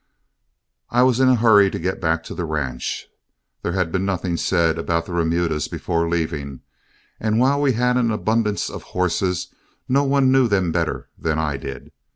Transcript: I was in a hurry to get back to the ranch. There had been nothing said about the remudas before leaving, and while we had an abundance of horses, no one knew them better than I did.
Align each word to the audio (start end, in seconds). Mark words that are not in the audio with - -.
I 0.89 1.03
was 1.03 1.19
in 1.19 1.29
a 1.29 1.35
hurry 1.35 1.69
to 1.69 1.77
get 1.77 2.01
back 2.01 2.23
to 2.23 2.33
the 2.33 2.43
ranch. 2.43 3.05
There 3.61 3.73
had 3.73 3.91
been 3.91 4.03
nothing 4.03 4.35
said 4.35 4.79
about 4.79 5.05
the 5.05 5.11
remudas 5.13 5.67
before 5.67 6.09
leaving, 6.09 6.61
and 7.19 7.37
while 7.37 7.61
we 7.61 7.73
had 7.73 7.97
an 7.97 8.09
abundance 8.09 8.67
of 8.67 8.81
horses, 8.97 9.53
no 9.87 10.03
one 10.03 10.31
knew 10.31 10.47
them 10.47 10.71
better 10.71 11.09
than 11.19 11.37
I 11.37 11.55
did. 11.57 11.91